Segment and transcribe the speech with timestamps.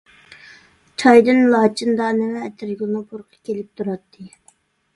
[1.03, 4.31] چايدىن لاچىندانە ۋە ئەتىرگۈلنىڭ پۇرىقى كېلىپ تۇراتتى.